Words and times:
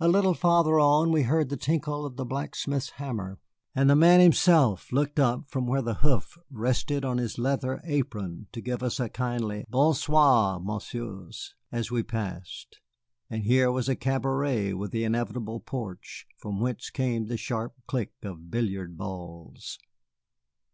A 0.00 0.06
little 0.06 0.34
farther 0.34 0.78
on 0.78 1.10
we 1.10 1.22
heard 1.22 1.48
the 1.48 1.56
tinkle 1.56 2.04
of 2.04 2.16
the 2.16 2.26
blacksmith's 2.26 2.90
hammer, 3.00 3.38
and 3.74 3.88
the 3.88 3.96
man 3.96 4.20
himself 4.20 4.92
looked 4.92 5.18
up 5.18 5.48
from 5.48 5.66
where 5.66 5.80
the 5.80 5.94
hoof 6.04 6.36
rested 6.50 7.06
on 7.06 7.16
his 7.16 7.38
leather 7.38 7.80
apron 7.86 8.48
to 8.52 8.60
give 8.60 8.82
us 8.82 9.00
a 9.00 9.08
kindly 9.08 9.64
"Bon 9.70 9.94
soir, 9.94 10.60
Messieurs," 10.60 11.54
as 11.72 11.90
we 11.90 12.02
passed. 12.02 12.80
And 13.30 13.44
here 13.44 13.72
was 13.72 13.88
a 13.88 13.96
cabaret, 13.96 14.74
with 14.74 14.90
the 14.90 15.04
inevitable 15.04 15.60
porch, 15.60 16.26
from 16.36 16.60
whence 16.60 16.90
came 16.90 17.24
the 17.28 17.38
sharp 17.38 17.72
click 17.86 18.12
of 18.24 18.50
billiard 18.50 18.98
balls. 18.98 19.78